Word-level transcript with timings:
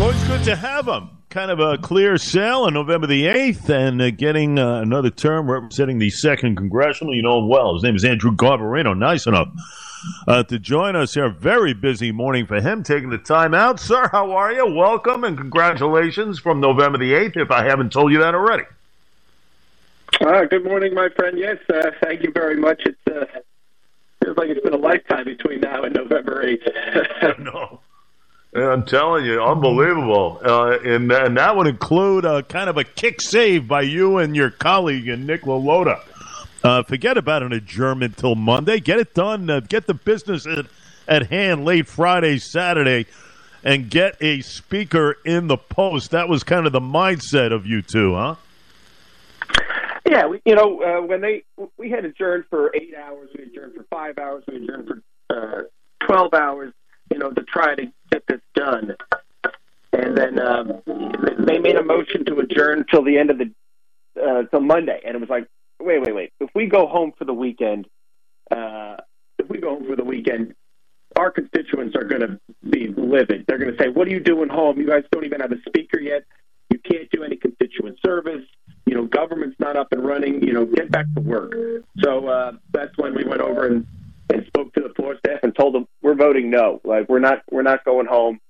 Always 0.00 0.22
good 0.28 0.44
to 0.44 0.54
have 0.54 0.86
him. 0.86 1.10
Kind 1.28 1.50
of 1.50 1.58
a 1.58 1.76
clear 1.76 2.18
sail 2.18 2.62
on 2.62 2.74
November 2.74 3.08
the 3.08 3.24
8th 3.24 3.68
and 3.68 4.00
uh, 4.00 4.10
getting 4.10 4.56
uh, 4.56 4.80
another 4.80 5.10
term 5.10 5.50
representing 5.50 5.98
the 5.98 6.08
2nd 6.08 6.56
Congressional. 6.56 7.16
You 7.16 7.22
know 7.22 7.38
him 7.40 7.48
well. 7.48 7.74
His 7.74 7.82
name 7.82 7.96
is 7.96 8.04
Andrew 8.04 8.30
Garbarino. 8.30 8.96
Nice 8.96 9.26
enough 9.26 9.48
uh, 10.28 10.44
to 10.44 10.58
join 10.60 10.94
us 10.94 11.14
here. 11.14 11.28
Very 11.28 11.74
busy 11.74 12.12
morning 12.12 12.46
for 12.46 12.60
him, 12.60 12.84
taking 12.84 13.10
the 13.10 13.18
time 13.18 13.54
out. 13.54 13.80
Sir, 13.80 14.08
how 14.12 14.30
are 14.32 14.52
you? 14.52 14.66
Welcome 14.72 15.24
and 15.24 15.36
congratulations 15.36 16.38
from 16.38 16.60
November 16.60 16.98
the 16.98 17.12
8th, 17.12 17.36
if 17.36 17.50
I 17.50 17.64
haven't 17.64 17.92
told 17.92 18.12
you 18.12 18.20
that 18.20 18.36
already. 18.36 18.64
Uh, 20.20 20.44
good 20.44 20.64
morning, 20.64 20.94
my 20.94 21.08
friend. 21.08 21.36
Yes, 21.36 21.58
uh, 21.68 21.90
thank 22.02 22.22
you 22.22 22.30
very 22.32 22.56
much. 22.56 22.82
It 22.86 22.96
uh, 23.10 23.24
feels 24.24 24.36
like 24.36 24.48
it's 24.48 24.62
been 24.62 24.74
a 24.74 24.78
lifetime 24.78 25.24
between 25.24 25.60
now 25.60 25.82
and 25.82 25.94
November 25.94 26.44
8th. 26.44 27.38
no. 27.40 27.80
I'm 28.54 28.84
telling 28.84 29.24
you, 29.26 29.42
unbelievable. 29.42 30.40
Uh, 30.42 30.78
and, 30.84 31.12
and 31.12 31.36
that 31.36 31.54
would 31.56 31.66
include 31.66 32.24
a 32.24 32.42
kind 32.42 32.70
of 32.70 32.76
a 32.78 32.84
kick 32.84 33.20
save 33.20 33.68
by 33.68 33.82
you 33.82 34.18
and 34.18 34.34
your 34.34 34.50
colleague, 34.50 35.08
and 35.08 35.26
Nick 35.26 35.42
LaLota. 35.42 36.00
Uh, 36.64 36.82
forget 36.82 37.16
about 37.16 37.42
an 37.42 37.52
adjournment 37.52 38.16
till 38.16 38.34
Monday. 38.34 38.80
Get 38.80 38.98
it 38.98 39.14
done. 39.14 39.48
Uh, 39.48 39.60
get 39.60 39.86
the 39.86 39.94
business 39.94 40.46
at, 40.46 40.66
at 41.06 41.28
hand 41.28 41.64
late 41.64 41.86
Friday, 41.86 42.38
Saturday, 42.38 43.06
and 43.62 43.90
get 43.90 44.16
a 44.20 44.40
speaker 44.40 45.18
in 45.24 45.46
the 45.46 45.58
post. 45.58 46.10
That 46.10 46.28
was 46.28 46.42
kind 46.42 46.66
of 46.66 46.72
the 46.72 46.80
mindset 46.80 47.52
of 47.52 47.66
you 47.66 47.82
two, 47.82 48.14
huh? 48.14 48.34
Yeah, 50.08 50.26
we, 50.26 50.40
you 50.46 50.54
know, 50.54 50.82
uh, 50.82 51.06
when 51.06 51.20
they 51.20 51.44
we 51.76 51.90
had 51.90 52.04
adjourned 52.06 52.44
for 52.48 52.74
eight 52.74 52.94
hours, 52.96 53.28
we 53.36 53.44
adjourned 53.44 53.74
for 53.74 53.84
five 53.90 54.16
hours, 54.18 54.42
we 54.48 54.56
adjourned 54.56 55.02
for 55.28 55.36
uh, 55.36 56.06
twelve 56.06 56.32
hours, 56.32 56.72
you 57.10 57.18
know, 57.18 57.30
to 57.30 57.42
try 57.42 57.74
to 57.74 57.86
get 58.10 58.22
this 58.28 58.40
done. 58.54 58.96
And 59.92 60.16
then 60.16 60.38
um, 60.38 60.82
they 61.46 61.58
made 61.58 61.76
a 61.76 61.82
motion 61.82 62.24
to 62.26 62.38
adjourn 62.38 62.84
till 62.90 63.02
the 63.02 63.18
end 63.18 63.30
of 63.30 63.38
the 63.38 63.50
uh, 64.20 64.42
till 64.50 64.60
Monday, 64.60 65.00
and 65.04 65.14
it 65.14 65.20
was 65.20 65.30
like, 65.30 65.46
wait, 65.80 66.00
wait, 66.02 66.14
wait. 66.14 66.32
If 66.40 66.50
we 66.54 66.66
go 66.66 66.86
home 66.86 67.12
for 67.16 67.24
the 67.24 67.32
weekend, 67.32 67.86
uh, 68.50 68.96
if 69.38 69.48
we 69.48 69.58
go 69.58 69.70
home 69.76 69.86
for 69.86 69.96
the 69.96 70.04
weekend, 70.04 70.54
our 71.16 71.30
constituents 71.30 71.96
are 71.96 72.04
going 72.04 72.20
to 72.20 72.40
be 72.68 72.88
livid. 72.96 73.44
They're 73.46 73.58
going 73.58 73.72
to 73.72 73.82
say, 73.82 73.88
"What 73.88 74.06
are 74.08 74.10
you 74.10 74.20
doing 74.20 74.48
home? 74.48 74.78
You 74.78 74.86
guys 74.86 75.04
don't 75.10 75.24
even 75.24 75.40
have 75.40 75.52
a 75.52 75.60
speaker 75.66 76.00
yet. 76.00 76.24
You 76.70 76.78
can't 76.78 77.10
do 77.10 77.24
any 77.24 77.36
constituent 77.36 77.98
service. 78.04 78.44
You 78.86 78.94
know, 78.94 79.06
government's 79.06 79.56
not 79.58 79.76
up 79.76 79.88
and 79.92 80.04
running. 80.06 80.42
You 80.42 80.52
know, 80.52 80.66
get 80.66 80.90
back 80.90 81.06
to 81.16 81.20
work." 81.20 81.54
So 82.00 82.28
uh, 82.28 82.52
that's 82.72 82.96
when 82.98 83.14
we 83.14 83.24
went 83.24 83.40
over 83.40 83.66
and 83.66 83.86
and 84.32 84.46
spoke 84.46 84.72
to 84.74 84.80
the 84.80 84.94
floor 84.94 85.16
staff 85.18 85.40
and 85.42 85.54
told 85.54 85.74
them 85.74 85.86
we're 86.02 86.14
voting 86.14 86.50
no. 86.50 86.80
Like 86.84 87.08
we're 87.08 87.18
not 87.18 87.42
we're 87.50 87.62
not 87.62 87.84
going 87.84 88.06
home. 88.06 88.40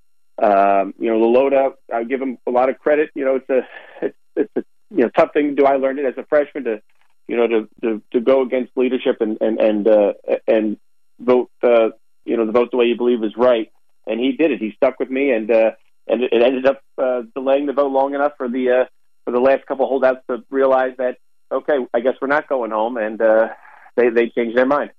Um, 0.41 0.95
you 0.98 1.11
know, 1.11 1.19
LaLota. 1.19 1.73
I 1.93 2.05
give 2.05 2.21
them 2.21 2.39
a 2.47 2.51
lot 2.51 2.69
of 2.69 2.79
credit. 2.79 3.11
You 3.15 3.25
know, 3.25 3.37
it's 3.37 3.51
a 3.51 3.61
it's, 4.03 4.17
it's 4.37 4.53
a 4.56 4.65
you 4.91 5.05
know 5.05 5.11
tough 5.17 5.33
thing 5.33 5.55
do. 5.55 5.65
I 5.65 5.77
learned 5.77 5.99
it 5.99 6.06
as 6.06 6.15
a 6.17 6.27
freshman 6.27 6.65
to 6.65 6.83
you 7.27 7.37
know 7.37 7.47
to 7.47 7.69
to, 7.83 8.03
to 8.12 8.21
go 8.21 8.43
against 8.43 8.77
leadership 8.77 9.21
and 9.21 9.39
and 9.41 9.61
and 9.61 9.89
uh, 9.89 10.12
and 10.47 10.77
vote 11.21 11.51
uh, 11.62 11.91
you 12.25 12.37
know 12.37 12.47
the 12.47 12.53
vote 12.53 12.71
the 12.71 12.77
way 12.77 12.87
you 12.87 12.97
believe 12.97 13.23
is 13.23 13.37
right. 13.37 13.71
And 14.06 14.19
he 14.19 14.33
did 14.33 14.53
it. 14.53 14.61
He 14.61 14.73
stuck 14.77 14.99
with 14.99 15.11
me, 15.11 15.33
and 15.33 15.51
uh, 15.51 15.73
and 16.06 16.23
it 16.23 16.43
ended 16.43 16.67
up 16.67 16.83
uh, 16.97 17.23
delaying 17.34 17.67
the 17.67 17.73
vote 17.73 17.93
long 17.93 18.15
enough 18.15 18.33
for 18.39 18.49
the 18.49 18.71
uh, 18.71 18.84
for 19.25 19.33
the 19.33 19.41
last 19.41 19.67
couple 19.67 19.87
holdouts 19.87 20.21
to 20.31 20.43
realize 20.51 20.95
that 20.99 21.19
okay, 21.53 21.75
I 21.93 22.01
guess 22.01 22.15
we're 22.21 22.29
not 22.29 22.49
going 22.49 22.71
home, 22.71 22.97
and 22.97 23.21
uh, 23.21 23.49
they 23.97 24.09
they 24.09 24.29
changed 24.31 24.56
their 24.56 24.67
mind. 24.67 24.91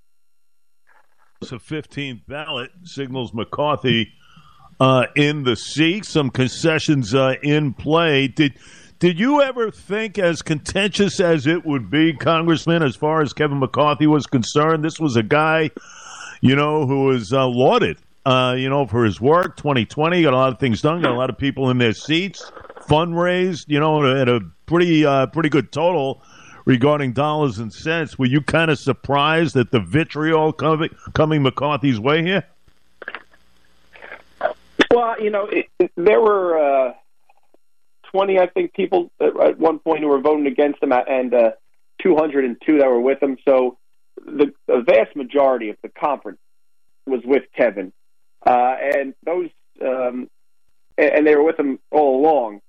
The 1.42 1.56
15th 1.56 2.28
ballot 2.28 2.70
signals 2.84 3.34
McCarthy 3.34 4.12
uh, 4.78 5.06
in 5.16 5.44
the 5.44 5.56
seat. 5.56 6.04
Some 6.04 6.32
concessions 6.32 7.16
uh, 7.16 7.36
in 7.42 7.74
play. 7.74 8.28
Did 8.28 8.56
did 9.00 9.18
you 9.18 9.42
ever 9.42 9.72
think, 9.72 10.20
as 10.20 10.42
contentious 10.42 11.22
as 11.22 11.48
it 11.48 11.66
would 11.66 11.90
be, 11.90 12.12
Congressman, 12.12 12.84
as 12.84 12.98
far 12.98 13.22
as 13.22 13.32
Kevin 13.32 13.60
McCarthy 13.60 14.06
was 14.06 14.28
concerned, 14.28 14.84
this 14.84 15.00
was 15.00 15.16
a 15.16 15.24
guy, 15.24 15.72
you 16.42 16.58
know, 16.58 16.86
who 16.86 17.06
was 17.06 17.32
uh, 17.32 17.48
lauded, 17.48 17.96
uh, 18.26 18.56
you 18.58 18.70
know, 18.70 18.86
for 18.86 19.06
his 19.06 19.22
work. 19.22 19.56
2020 19.56 20.22
got 20.24 20.34
a 20.34 20.36
lot 20.36 20.52
of 20.52 20.60
things 20.60 20.82
done, 20.82 21.02
got 21.02 21.12
a 21.12 21.18
lot 21.18 21.30
of 21.30 21.38
people 21.38 21.70
in 21.70 21.78
their 21.78 21.94
seats, 21.94 22.52
fundraised, 22.82 23.64
you 23.70 23.80
know, 23.80 24.06
at 24.14 24.28
a 24.28 24.42
pretty 24.66 25.06
uh, 25.06 25.28
pretty 25.28 25.48
good 25.48 25.72
total 25.72 26.22
regarding 26.70 27.12
dollars 27.14 27.58
and 27.58 27.74
cents. 27.74 28.20
Were 28.20 28.28
you 28.28 28.42
kind 28.42 28.70
of 28.70 28.78
surprised 28.78 29.58
at 29.58 29.72
the 29.72 29.80
vitriol 29.80 30.54
coming, 30.54 30.96
coming 31.16 31.42
McCarthy's 31.42 32.00
way 32.00 32.22
here? 32.22 32.44
Well, 34.92 35.20
you 35.20 35.32
know, 35.32 35.48
it, 35.48 35.92
there 35.98 36.22
were 36.22 36.90
uh, 36.90 36.94
20, 38.12 38.38
I 38.38 38.46
think, 38.46 38.74
people 38.74 39.10
at 39.20 39.58
one 39.58 39.80
point 39.80 40.02
who 40.02 40.10
were 40.10 40.22
voting 40.22 40.46
against 40.46 40.84
him, 40.84 40.92
and 40.92 41.34
uh, 41.34 41.52
202 42.04 42.78
that 42.78 42.88
were 42.88 43.02
with 43.02 43.22
him. 43.22 43.38
So 43.46 43.80
the, 44.24 44.54
the 44.68 44.84
vast 44.86 45.16
majority 45.16 45.70
of 45.70 45.78
the 45.82 45.90
conference 45.90 46.40
was 47.08 47.22
with 47.26 47.46
Kevin, 47.58 47.92
uh, 48.46 48.76
and 48.80 49.16
those, 49.26 49.50
um, 49.82 50.30
and, 51.00 51.10
and 51.10 51.28
they 51.28 51.36
were 51.36 51.44
with 51.44 51.60
him 51.60 51.80
all 51.90 52.20
along. 52.20 52.62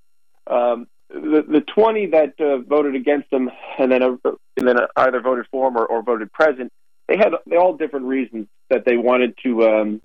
Um, 0.47 0.87
the 1.13 1.45
the 1.47 1.61
twenty 1.61 2.07
that 2.07 2.35
uh, 2.41 2.59
voted 2.59 2.95
against 2.95 3.33
him 3.33 3.51
and 3.79 3.91
then 3.91 4.03
uh, 4.03 4.17
and 4.57 4.69
then 4.69 4.77
either 4.97 5.21
voted 5.21 5.47
for 5.51 5.69
him 5.69 5.77
or, 5.77 5.85
or 5.87 6.03
voted 6.03 6.33
present, 6.33 6.73
they 7.09 7.17
had 7.17 7.33
they 7.47 7.57
all 7.57 7.77
different 7.77 8.07
reasons 8.07 8.47
that 8.69 8.85
they 8.85 8.97
wanted 8.97 9.37
to, 9.43 9.65
um, 9.65 10.03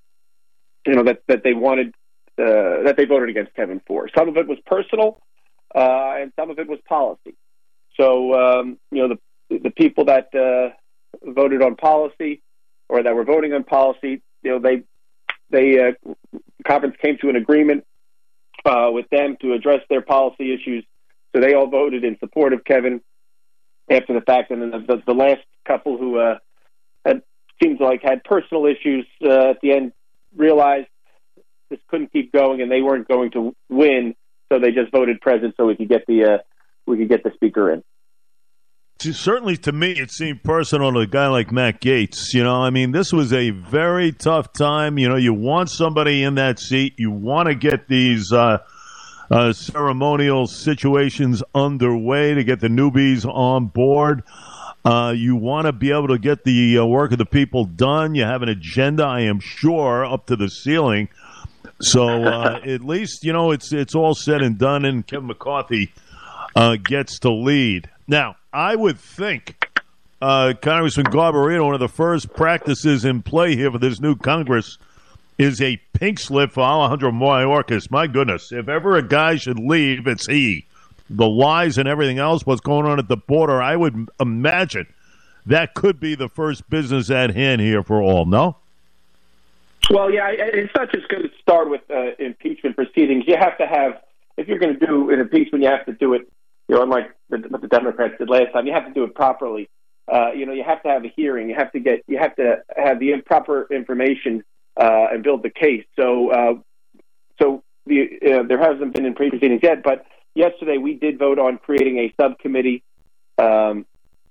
you 0.85 0.95
know, 0.95 1.03
that 1.03 1.21
that 1.27 1.43
they 1.43 1.53
wanted 1.53 1.89
uh, 2.39 2.83
that 2.83 2.95
they 2.97 3.05
voted 3.05 3.29
against 3.29 3.53
Kevin 3.53 3.81
for. 3.85 4.09
Some 4.17 4.27
of 4.29 4.37
it 4.37 4.47
was 4.47 4.57
personal, 4.65 5.21
uh, 5.75 6.15
and 6.17 6.33
some 6.35 6.49
of 6.49 6.59
it 6.59 6.67
was 6.67 6.79
policy. 6.87 7.35
So 7.99 8.33
um, 8.33 8.79
you 8.91 9.07
know 9.07 9.15
the 9.49 9.59
the 9.59 9.69
people 9.71 10.05
that 10.05 10.33
uh, 10.33 10.73
voted 11.23 11.61
on 11.61 11.75
policy 11.75 12.41
or 12.89 13.03
that 13.03 13.15
were 13.15 13.25
voting 13.25 13.53
on 13.53 13.63
policy, 13.63 14.21
you 14.41 14.51
know 14.51 14.59
they 14.59 14.83
they 15.51 15.79
uh, 15.79 15.91
conference 16.65 16.95
came 16.99 17.17
to 17.21 17.29
an 17.29 17.35
agreement 17.35 17.85
uh, 18.65 18.89
with 18.91 19.07
them 19.11 19.37
to 19.41 19.53
address 19.53 19.81
their 19.89 20.01
policy 20.01 20.51
issues 20.51 20.83
so 21.35 21.41
they 21.41 21.53
all 21.53 21.67
voted 21.67 22.05
in 22.05 22.17
support 22.19 22.53
of 22.53 22.63
Kevin 22.63 23.01
after 23.89 24.13
the 24.13 24.21
fact, 24.21 24.51
and 24.51 24.61
then 24.61 24.71
the, 24.71 24.79
the, 24.79 25.03
the 25.07 25.13
last 25.13 25.41
couple 25.67 25.97
who 25.97 26.17
uh, 26.17 26.37
had 27.05 27.21
seems 27.61 27.79
like 27.79 28.01
had 28.01 28.23
personal 28.23 28.65
issues 28.65 29.05
uh, 29.21 29.49
at 29.49 29.61
the 29.61 29.73
end 29.73 29.91
realized 30.35 30.87
this 31.69 31.79
couldn't 31.89 32.13
keep 32.13 32.31
going, 32.31 32.61
and 32.61 32.71
they 32.71 32.81
weren't 32.81 33.07
going 33.07 33.31
to 33.31 33.53
win, 33.69 34.15
so 34.51 34.59
they 34.59 34.71
just 34.71 34.91
voted 34.91 35.19
present 35.19 35.55
so 35.57 35.65
we 35.65 35.75
could 35.75 35.89
get 35.89 36.05
the 36.07 36.23
uh, 36.23 36.37
we 36.85 36.97
could 36.97 37.09
get 37.09 37.23
the 37.23 37.31
speaker 37.35 37.71
in. 37.71 37.83
Certainly, 38.97 39.57
to 39.57 39.73
me, 39.73 39.91
it 39.91 40.11
seemed 40.11 40.41
personal 40.41 40.93
to 40.93 40.99
a 40.99 41.07
guy 41.07 41.27
like 41.27 41.51
Matt 41.51 41.81
Gaetz. 41.81 42.33
You 42.33 42.43
know, 42.43 42.61
I 42.61 42.69
mean, 42.69 42.91
this 42.91 43.11
was 43.11 43.33
a 43.33 43.49
very 43.49 44.13
tough 44.13 44.53
time. 44.53 44.97
You 44.97 45.09
know, 45.09 45.17
you 45.17 45.33
want 45.33 45.69
somebody 45.69 46.23
in 46.23 46.35
that 46.35 46.59
seat. 46.59 46.93
You 46.97 47.11
want 47.11 47.49
to 47.49 47.55
get 47.55 47.89
these 47.89 48.31
uh, 48.31 48.59
uh, 49.31 49.53
ceremonial 49.53 50.47
situations 50.47 51.43
underway 51.53 52.33
to 52.33 52.43
get 52.43 52.59
the 52.59 52.67
newbies 52.67 53.25
on 53.25 53.67
board. 53.67 54.23
Uh, 54.83 55.13
you 55.15 55.35
want 55.35 55.65
to 55.65 55.73
be 55.73 55.91
able 55.91 56.07
to 56.07 56.19
get 56.19 56.43
the 56.43 56.77
uh, 56.77 56.85
work 56.85 57.11
of 57.11 57.17
the 57.17 57.25
people 57.25 57.65
done. 57.65 58.13
You 58.13 58.23
have 58.23 58.43
an 58.43 58.49
agenda, 58.49 59.03
I 59.03 59.21
am 59.21 59.39
sure, 59.39 60.05
up 60.05 60.27
to 60.27 60.35
the 60.35 60.47
ceiling. 60.47 61.09
So 61.81 62.07
uh, 62.07 62.59
at 62.65 62.81
least 62.81 63.23
you 63.23 63.33
know 63.33 63.51
it's 63.51 63.73
it's 63.73 63.95
all 63.95 64.13
said 64.13 64.41
and 64.41 64.57
done, 64.57 64.85
and 64.85 65.05
Kevin 65.05 65.27
McCarthy 65.27 65.91
uh, 66.55 66.77
gets 66.77 67.19
to 67.19 67.31
lead. 67.31 67.89
Now, 68.07 68.37
I 68.53 68.75
would 68.75 68.99
think 68.99 69.81
uh, 70.21 70.53
Congressman 70.61 71.07
Garbarino, 71.07 71.65
one 71.65 71.73
of 71.73 71.79
the 71.79 71.87
first 71.87 72.33
practices 72.33 73.05
in 73.05 73.23
play 73.23 73.55
here 73.55 73.71
for 73.71 73.79
this 73.79 73.99
new 73.99 74.15
Congress 74.15 74.77
is 75.37 75.61
a 75.61 75.77
pink 75.93 76.19
slip 76.19 76.51
for 76.51 76.61
Alejandro 76.61 77.11
Mayorkas. 77.11 77.91
My 77.91 78.07
goodness, 78.07 78.51
if 78.51 78.69
ever 78.69 78.95
a 78.95 79.07
guy 79.07 79.35
should 79.35 79.59
leave, 79.59 80.07
it's 80.07 80.27
he. 80.27 80.65
The 81.09 81.27
lies 81.27 81.77
and 81.77 81.87
everything 81.87 82.19
else, 82.19 82.45
what's 82.45 82.61
going 82.61 82.85
on 82.85 82.99
at 82.99 83.07
the 83.07 83.17
border, 83.17 83.61
I 83.61 83.75
would 83.75 84.09
imagine 84.19 84.87
that 85.45 85.73
could 85.75 85.99
be 85.99 86.15
the 86.15 86.29
first 86.29 86.67
business 86.69 87.11
at 87.11 87.35
hand 87.35 87.61
here 87.61 87.83
for 87.83 88.01
all, 88.01 88.25
no? 88.25 88.57
Well, 89.91 90.11
yeah, 90.11 90.29
it's 90.31 90.73
not 90.75 90.91
just 90.91 91.07
going 91.09 91.23
to 91.23 91.29
start 91.41 91.69
with 91.69 91.81
uh, 91.91 92.15
impeachment 92.17 92.75
proceedings. 92.75 93.25
You 93.27 93.35
have 93.37 93.55
to 93.59 93.67
have, 93.67 94.01
if 94.35 94.47
you're 94.47 94.57
going 94.57 94.79
to 94.79 94.85
do 94.85 95.11
an 95.11 95.19
impeachment, 95.19 95.63
you 95.63 95.69
have 95.69 95.85
to 95.85 95.93
do 95.93 96.15
it, 96.15 96.27
you 96.67 96.75
know, 96.75 96.81
unlike 96.81 97.13
the, 97.29 97.37
what 97.49 97.61
the 97.61 97.67
Democrats 97.67 98.15
did 98.17 98.27
last 98.27 98.51
time, 98.53 98.65
you 98.65 98.73
have 98.73 98.87
to 98.87 98.93
do 98.93 99.03
it 99.03 99.13
properly. 99.13 99.69
Uh, 100.11 100.31
you 100.31 100.47
know, 100.47 100.53
you 100.53 100.63
have 100.63 100.81
to 100.83 100.89
have 100.89 101.03
a 101.05 101.07
hearing. 101.15 101.49
You 101.49 101.55
have 101.55 101.71
to 101.73 101.79
get, 101.79 102.03
you 102.07 102.17
have 102.17 102.35
to 102.37 102.63
have 102.75 102.99
the 102.99 103.11
improper 103.11 103.67
information 103.69 104.43
uh, 104.77 105.07
and 105.11 105.23
build 105.23 105.43
the 105.43 105.49
case. 105.49 105.85
So, 105.97 106.31
uh, 106.31 106.53
so 107.41 107.63
the, 107.85 108.07
uh, 108.21 108.43
there 108.47 108.59
hasn't 108.59 108.93
been 108.93 109.05
in 109.05 109.15
pre-proceedings 109.15 109.61
yet, 109.63 109.83
but 109.83 110.05
yesterday 110.33 110.77
we 110.77 110.95
did 110.95 111.17
vote 111.17 111.39
on 111.39 111.57
creating 111.57 111.97
a 111.99 112.13
subcommittee, 112.21 112.83
um, 113.37 113.85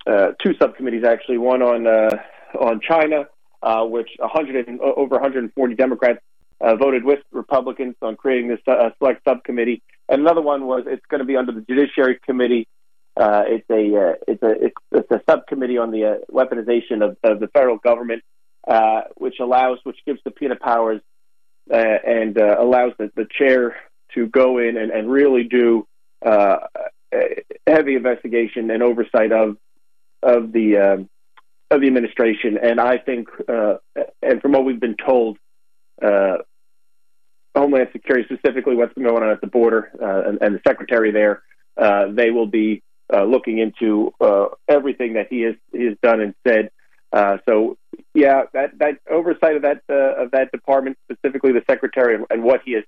uh, 0.07 0.31
two 0.43 0.53
subcommittees 0.59 1.03
actually, 1.03 1.37
one 1.37 1.61
on 1.61 1.87
uh, 1.87 2.15
on 2.59 2.79
China, 2.79 3.27
uh, 3.63 3.83
which 3.83 4.09
100 4.19 4.67
and, 4.67 4.79
over 4.79 5.15
140 5.15 5.75
Democrats 5.75 6.19
voted 6.79 7.03
with 7.03 7.19
Republicans 7.31 7.95
on 8.01 8.15
creating 8.15 8.47
this 8.47 8.59
select 8.97 9.21
subcommittee. 9.27 9.81
And 10.09 10.21
another 10.21 10.41
one 10.41 10.65
was 10.65 10.83
it's 10.87 11.05
going 11.09 11.19
to 11.19 11.25
be 11.25 11.35
under 11.35 11.51
the 11.51 11.61
Judiciary 11.61 12.19
Committee. 12.25 12.67
It's 13.17 13.69
a 13.69 14.15
it's 14.27 14.43
a 14.43 14.65
it's, 14.65 14.75
it's, 14.91 15.11
a 15.11 15.21
subcommittee 15.29 15.77
on 15.77 15.91
the 15.91 16.21
weaponization 16.31 17.03
of, 17.03 17.17
of, 17.23 17.39
the 17.39 17.47
federal 17.47 17.77
government, 17.77 18.23
uh, 18.67 19.01
which 19.15 19.35
allows 19.39 19.79
which 19.83 19.97
gives 20.05 20.19
subpoena 20.23 20.55
powers 20.55 21.01
and 21.69 22.37
allows 22.37 22.93
the, 22.99 23.11
the, 23.15 23.25
chair 23.37 23.75
to 24.13 24.27
go 24.27 24.59
in 24.59 24.77
and, 24.77 24.91
and 24.91 25.09
really 25.09 25.43
do 25.43 25.87
heavy 26.23 27.95
investigation 27.95 28.69
and 28.69 28.83
oversight 28.83 29.31
of 29.31 29.57
of 30.21 30.51
the 30.51 30.77
um, 30.77 31.09
of 31.71 31.81
the 31.81 31.87
administration. 31.87 32.57
And 32.61 32.79
I 32.79 32.97
think, 32.97 33.29
and 33.47 34.41
from 34.41 34.51
what 34.51 34.65
we've 34.65 34.79
been 34.79 34.97
told, 34.97 35.37
uh, 36.01 36.37
Homeland 37.55 37.89
Security, 37.93 38.27
specifically 38.33 38.75
what's 38.75 38.93
going 38.93 39.23
on 39.23 39.29
at 39.29 39.41
the 39.41 39.47
border, 39.47 39.91
uh, 40.01 40.29
and, 40.29 40.41
and, 40.41 40.55
the 40.55 40.61
secretary 40.67 41.11
there, 41.11 41.41
uh, 41.77 42.07
they 42.11 42.29
will 42.29 42.47
be 42.47 42.83
uh, 43.13 43.23
looking 43.23 43.59
into 43.59 44.13
uh, 44.19 44.47
everything 44.67 45.13
that 45.13 45.27
he 45.29 45.41
has 45.41 45.55
he 45.71 45.85
has 45.85 45.97
done 46.01 46.21
and 46.21 46.35
said. 46.45 46.69
Uh, 47.15 47.37
so, 47.47 47.77
yeah, 48.13 48.43
that 48.51 48.77
that 48.79 48.99
oversight 49.09 49.55
of 49.55 49.61
that 49.61 49.81
of 49.89 50.31
that 50.31 50.51
department, 50.51 50.97
specifically 51.09 51.53
the 51.53 51.63
secretary, 51.65 52.21
and, 52.29 52.43
what 52.43 52.61
he 52.65 52.73
has 52.73 52.83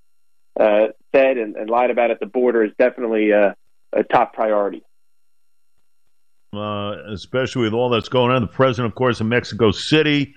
said 1.16 1.38
and, 1.38 1.56
and, 1.56 1.70
lied 1.70 1.92
about 1.92 2.12
at 2.12 2.20
the 2.20 2.26
border, 2.26 2.62
is 2.62 2.72
definitely 2.78 3.32
a 3.32 3.56
top 4.12 4.34
priority. 4.34 4.84
especially 6.54 7.62
with 7.64 7.74
all 7.74 7.90
that's 7.90 8.10
going 8.10 8.32
on, 8.32 8.42
the 8.42 8.48
president, 8.48 8.92
of 8.92 8.96
course, 8.96 9.22
in 9.22 9.30
Mexico 9.30 9.72
City 9.72 10.36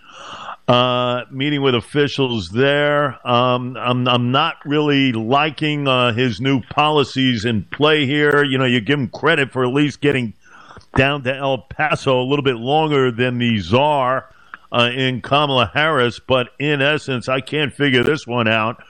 uh, 0.70 1.24
meeting 1.32 1.62
with 1.62 1.74
officials 1.74 2.50
there. 2.50 3.26
Um, 3.26 3.76
I'm, 3.76 4.06
I'm 4.06 4.30
not 4.30 4.56
really 4.64 5.12
liking 5.12 5.88
uh, 5.88 6.12
his 6.12 6.40
new 6.40 6.60
policies 6.60 7.44
in 7.44 7.64
play 7.64 8.06
here. 8.06 8.44
You 8.44 8.56
know, 8.56 8.66
you 8.66 8.80
give 8.80 9.00
him 9.00 9.08
credit 9.08 9.50
for 9.50 9.64
at 9.64 9.74
least 9.74 10.00
getting 10.00 10.32
down 10.96 11.22
to 11.24 11.34
El 11.34 11.58
Paso 11.58 12.20
a 12.20 12.24
little 12.24 12.42
bit 12.42 12.56
longer 12.56 13.10
than 13.10 13.38
the 13.38 13.58
czar 13.60 14.28
uh, 14.72 14.90
in 14.94 15.20
Kamala 15.20 15.70
Harris, 15.72 16.20
but 16.20 16.48
in 16.58 16.80
essence, 16.80 17.28
I 17.28 17.40
can't 17.40 17.72
figure 17.72 18.02
this 18.02 18.26
one 18.26 18.48
out. 18.48 18.82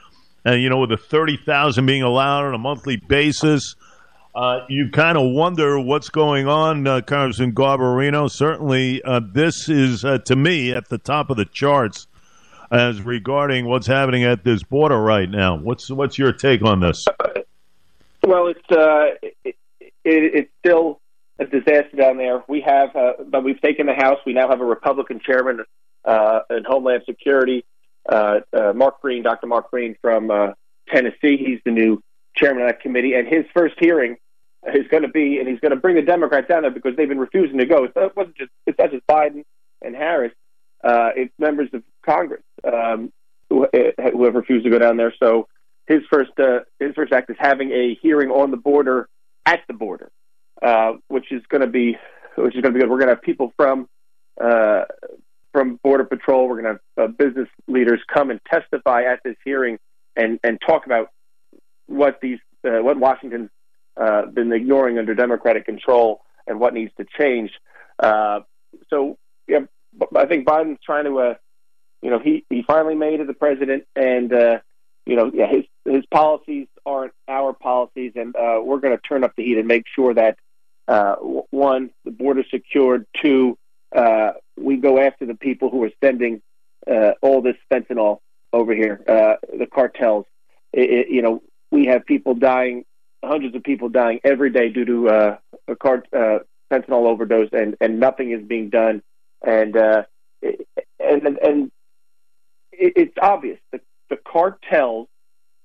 And, 0.43 0.61
you 0.61 0.69
know, 0.69 0.79
with 0.79 0.89
the 0.89 0.97
30,000 0.97 1.85
being 1.85 2.01
allowed 2.01 2.45
on 2.45 2.53
a 2.53 2.57
monthly 2.57 2.97
basis, 2.97 3.75
uh, 4.33 4.61
you 4.69 4.89
kind 4.89 5.17
of 5.17 5.31
wonder 5.31 5.79
what's 5.79 6.09
going 6.09 6.47
on, 6.47 6.87
uh, 6.87 7.01
Congressman 7.01 7.53
Garbarino. 7.53 8.29
Certainly, 8.29 9.03
uh, 9.03 9.21
this 9.33 9.69
is, 9.69 10.05
uh, 10.05 10.19
to 10.19 10.35
me, 10.35 10.71
at 10.71 10.89
the 10.89 10.97
top 10.97 11.29
of 11.29 11.37
the 11.37 11.45
charts 11.45 12.07
as 12.71 13.01
regarding 13.01 13.65
what's 13.65 13.85
happening 13.85 14.23
at 14.23 14.43
this 14.43 14.63
border 14.63 14.97
right 14.97 15.29
now. 15.29 15.57
What's 15.57 15.91
what's 15.91 16.17
your 16.17 16.31
take 16.31 16.63
on 16.63 16.79
this? 16.79 17.05
Well, 18.23 18.47
it's 18.47 18.71
uh, 18.71 19.15
it, 19.21 19.35
it, 19.43 19.55
it's 20.05 20.51
still 20.59 21.00
a 21.41 21.45
disaster 21.45 21.97
down 21.97 22.17
there. 22.17 22.43
We 22.47 22.61
have, 22.61 22.95
uh, 22.95 23.13
but 23.27 23.43
we've 23.43 23.61
taken 23.61 23.87
the 23.87 23.93
House. 23.93 24.19
We 24.25 24.33
now 24.33 24.49
have 24.49 24.61
a 24.61 24.65
Republican 24.65 25.19
chairman 25.19 25.65
in 26.05 26.63
Homeland 26.65 27.03
Security, 27.05 27.65
Mark 28.09 29.01
Green, 29.01 29.23
Dr. 29.23 29.47
Mark 29.47 29.71
Green 29.71 29.95
from 30.01 30.31
Tennessee. 30.89 31.37
He's 31.37 31.59
the 31.65 31.71
new 31.71 32.01
chairman 32.35 32.63
of 32.63 32.69
that 32.69 32.81
committee, 32.81 33.13
and 33.13 33.27
his 33.27 33.45
first 33.53 33.75
hearing 33.79 34.17
is 34.67 34.87
going 34.89 35.03
to 35.03 35.09
be, 35.09 35.39
and 35.39 35.47
he's 35.47 35.59
going 35.59 35.71
to 35.71 35.77
bring 35.77 35.95
the 35.95 36.01
Democrats 36.01 36.47
down 36.47 36.61
there 36.61 36.71
because 36.71 36.95
they've 36.95 37.09
been 37.09 37.19
refusing 37.19 37.57
to 37.57 37.65
go. 37.65 37.83
It 37.83 38.15
wasn't 38.15 38.37
just 38.37 38.51
it's 38.65 38.77
not 38.77 38.91
just 38.91 39.05
Biden 39.07 39.43
and 39.81 39.95
Harris; 39.95 40.33
uh, 40.83 41.09
it's 41.15 41.33
members 41.39 41.69
of 41.73 41.83
Congress 42.05 42.43
um, 42.63 43.11
who, 43.49 43.65
uh, 43.65 44.11
who 44.11 44.25
have 44.25 44.35
refused 44.35 44.65
to 44.65 44.71
go 44.71 44.79
down 44.79 44.97
there. 44.97 45.13
So 45.19 45.47
his 45.87 46.01
first 46.11 46.31
uh, 46.39 46.59
his 46.79 46.93
first 46.95 47.11
act 47.11 47.29
is 47.29 47.37
having 47.39 47.71
a 47.71 47.97
hearing 48.01 48.29
on 48.29 48.51
the 48.51 48.57
border 48.57 49.09
at 49.45 49.61
the 49.67 49.73
border, 49.73 50.11
uh, 50.61 50.93
which 51.07 51.31
is 51.31 51.41
going 51.49 51.61
to 51.61 51.67
be 51.67 51.97
which 52.35 52.55
is 52.55 52.61
going 52.61 52.73
to 52.73 52.77
be 52.77 52.79
good. 52.79 52.89
We're 52.89 52.97
going 52.97 53.09
to 53.09 53.15
have 53.15 53.21
people 53.21 53.53
from 53.57 53.87
uh, 54.39 54.83
from 55.51 55.79
Border 55.83 56.05
Patrol. 56.05 56.47
We're 56.47 56.61
going 56.61 56.75
to 56.75 56.81
have 56.97 57.09
uh, 57.09 57.11
business 57.11 57.49
leaders 57.67 57.99
come 58.11 58.31
and 58.31 58.39
testify 58.49 59.03
at 59.03 59.19
this 59.23 59.35
hearing 59.43 59.77
and 60.15 60.39
and 60.43 60.59
talk 60.65 60.85
about 60.85 61.09
what 61.87 62.19
these 62.21 62.39
uh, 62.65 62.81
what 62.81 62.97
Washington's 62.97 63.49
uh, 63.97 64.25
been 64.27 64.51
ignoring 64.51 64.97
under 64.97 65.13
Democratic 65.13 65.65
control 65.65 66.21
and 66.47 66.59
what 66.59 66.73
needs 66.73 66.91
to 66.97 67.05
change. 67.17 67.51
Uh, 67.99 68.41
so 68.89 69.17
yeah, 69.47 69.59
I 70.15 70.25
think 70.25 70.47
Biden's 70.47 70.79
trying 70.83 71.05
to, 71.05 71.19
uh, 71.19 71.33
you 72.01 72.09
know, 72.09 72.19
he 72.19 72.45
he 72.49 72.63
finally 72.65 72.95
made 72.95 73.19
it 73.19 73.27
the 73.27 73.33
president, 73.33 73.85
and 73.95 74.33
uh, 74.33 74.59
you 75.05 75.15
know, 75.15 75.31
yeah, 75.33 75.47
his 75.47 75.65
his 75.85 76.05
policies 76.11 76.67
aren't 76.85 77.13
our 77.27 77.53
policies, 77.53 78.13
and 78.15 78.35
uh, 78.35 78.59
we're 78.63 78.79
going 78.79 78.95
to 78.95 79.01
turn 79.01 79.23
up 79.23 79.33
the 79.35 79.43
heat 79.43 79.57
and 79.57 79.67
make 79.67 79.83
sure 79.93 80.13
that 80.13 80.37
uh, 80.91 81.15
one, 81.51 81.89
the 82.03 82.11
border 82.11 82.43
secured, 82.51 83.05
two, 83.21 83.57
uh, 83.95 84.31
we 84.57 84.75
go 84.75 84.99
after 84.99 85.25
the 85.25 85.35
people 85.35 85.69
who 85.69 85.81
are 85.85 85.91
sending 86.03 86.41
uh, 86.85 87.11
all 87.21 87.41
this 87.41 87.55
fentanyl 87.71 88.19
over 88.51 88.75
here, 88.75 89.01
uh, 89.07 89.35
the 89.57 89.65
cartels. 89.65 90.25
It, 90.73 90.89
it, 90.89 91.09
you 91.09 91.21
know, 91.21 91.43
we 91.71 91.85
have 91.85 92.05
people 92.05 92.33
dying, 92.33 92.83
hundreds 93.23 93.55
of 93.55 93.63
people 93.63 93.87
dying 93.87 94.19
every 94.25 94.49
day 94.49 94.67
due 94.67 94.83
to 94.83 95.09
uh, 95.09 95.37
a 95.69 95.77
cart, 95.77 96.09
uh, 96.11 96.39
fentanyl 96.69 97.05
overdose, 97.07 97.49
and, 97.53 97.77
and 97.79 98.01
nothing 98.01 98.31
is 98.31 98.43
being 98.45 98.69
done. 98.69 99.01
And 99.41 99.77
uh, 99.77 100.03
and 100.43 100.59
and 100.99 101.71
it, 102.73 102.93
it's 102.97 103.17
obvious 103.21 103.59
that 103.71 103.81
the 104.09 104.17
cartels 104.17 105.07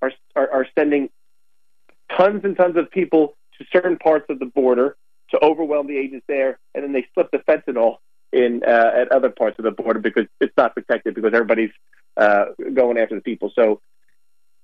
are, 0.01 0.13
are 0.37 0.49
are 0.51 0.67
sending 0.73 1.09
tons 2.15 2.45
and 2.45 2.55
tons 2.55 2.77
of 2.77 2.89
people 2.89 3.35
to 3.57 3.65
certain 3.73 3.97
parts 3.97 4.25
of 4.29 4.39
the 4.39 4.45
border 4.45 4.95
to 5.31 5.43
overwhelm 5.43 5.87
the 5.87 5.97
agents 5.97 6.25
there, 6.27 6.59
and 6.73 6.83
then 6.83 6.93
they 6.93 7.05
slip 7.13 7.29
the 7.31 7.39
fentanyl 7.39 7.97
in 8.33 8.61
uh, 8.65 8.91
at 8.95 9.11
other 9.11 9.29
parts 9.29 9.57
of 9.59 9.63
the 9.63 9.71
border 9.71 9.99
because 9.99 10.25
it's 10.41 10.53
not 10.57 10.73
protected 10.73 11.15
because 11.15 11.33
everybody's 11.33 11.71
uh, 12.17 12.45
going 12.73 12.97
after 12.97 13.15
the 13.15 13.21
people. 13.21 13.51
So 13.55 13.81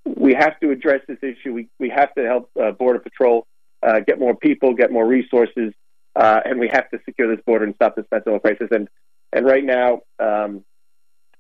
we 0.06 0.33
have 0.33 0.60
to 0.60 0.71
address 0.71 1.01
this 1.07 1.19
issue. 1.21 1.54
We, 1.54 1.69
we 1.80 1.89
have 1.89 2.13
to 2.15 2.25
help 2.25 2.50
uh, 2.62 2.71
Border 2.71 3.00
Patrol 3.00 3.48
uh, 3.81 4.01
get 4.01 4.19
more 4.19 4.36
people, 4.36 4.74
get 4.74 4.92
more 4.92 5.06
resources, 5.06 5.74
uh, 6.15 6.42
and 6.45 6.60
we 6.60 6.68
have 6.68 6.89
to 6.92 7.00
secure 7.06 7.33
this 7.33 7.44
border 7.45 7.66
and 7.66 7.75
stop 7.75 7.95
this 7.95 8.06
fentanyl 8.13 8.42
crisis. 8.42 8.68
And 8.71 8.88
and 9.31 9.45
right 9.45 9.63
now, 9.63 10.01
um, 10.19 10.63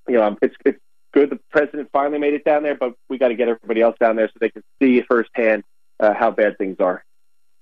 you 0.07 0.15
know, 0.15 0.37
it's 0.41 0.55
it's 0.65 0.79
good 1.13 1.29
the 1.29 1.39
president 1.51 1.89
finally 1.91 2.19
made 2.19 2.33
it 2.33 2.43
down 2.43 2.63
there, 2.63 2.75
but 2.75 2.95
we 3.09 3.17
got 3.17 3.29
to 3.29 3.35
get 3.35 3.47
everybody 3.47 3.81
else 3.81 3.95
down 3.99 4.15
there 4.15 4.27
so 4.27 4.33
they 4.39 4.49
can 4.49 4.63
see 4.81 5.01
firsthand 5.07 5.63
uh, 5.99 6.13
how 6.13 6.31
bad 6.31 6.57
things 6.57 6.77
are. 6.79 7.03